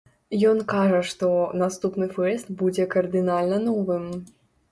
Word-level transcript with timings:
Ён 0.51 0.61
кажа 0.69 1.01
што, 1.09 1.27
наступны 1.63 2.07
фэст 2.15 2.47
будзе 2.61 2.87
кардынальна 2.97 3.61
новым. 3.69 4.09